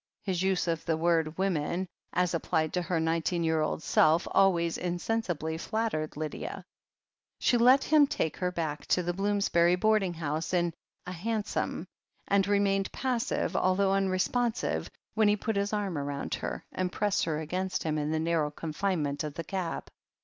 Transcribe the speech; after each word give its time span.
His 0.23 0.41
use 0.41 0.67
of 0.67 0.83
the 0.83 0.97
word 0.97 1.37
"women," 1.37 1.87
as 2.11 2.33
applied 2.33 2.73
to 2.73 2.81
her 2.81 2.99
nineteen 2.99 3.43
year 3.43 3.61
old 3.61 3.83
self, 3.83 4.27
always 4.31 4.79
insensibly 4.79 5.59
flattered 5.59 6.17
Lydia, 6.17 6.65
She 7.37 7.55
let 7.55 7.83
him 7.83 8.07
take 8.07 8.37
her 8.37 8.51
back 8.51 8.87
to 8.87 9.03
the 9.03 9.13
Bloomsbury 9.13 9.75
board 9.75 10.01
ing 10.01 10.15
house 10.15 10.55
in 10.55 10.73
a 11.05 11.11
hansom, 11.11 11.85
and 12.27 12.47
remained 12.47 12.91
passive, 12.91 13.55
although 13.55 13.91
unresponsive, 13.93 14.89
when 15.13 15.27
he 15.27 15.35
put 15.37 15.55
his 15.55 15.71
arm 15.71 15.95
round 15.99 16.33
her, 16.33 16.65
and 16.71 16.91
pressed 16.91 17.25
her 17.25 17.39
against 17.39 17.83
him 17.83 17.99
in 17.99 18.09
the 18.09 18.19
narrow 18.19 18.49
confinement 18.49 19.23
of 19.23 19.35
the 19.35 19.43
cab. 19.43 19.87